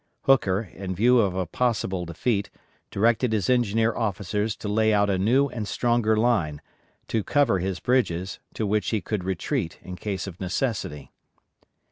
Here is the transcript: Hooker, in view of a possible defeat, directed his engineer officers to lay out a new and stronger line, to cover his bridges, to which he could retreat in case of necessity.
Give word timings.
Hooker, 0.23 0.63
in 0.73 0.95
view 0.95 1.19
of 1.19 1.35
a 1.35 1.45
possible 1.45 2.05
defeat, 2.07 2.49
directed 2.89 3.33
his 3.33 3.51
engineer 3.51 3.95
officers 3.95 4.55
to 4.55 4.67
lay 4.67 4.91
out 4.91 5.11
a 5.11 5.19
new 5.19 5.47
and 5.49 5.67
stronger 5.67 6.17
line, 6.17 6.59
to 7.07 7.23
cover 7.23 7.59
his 7.59 7.79
bridges, 7.79 8.39
to 8.55 8.65
which 8.65 8.89
he 8.89 8.99
could 8.99 9.23
retreat 9.23 9.77
in 9.83 9.95
case 9.95 10.25
of 10.25 10.39
necessity. 10.41 11.11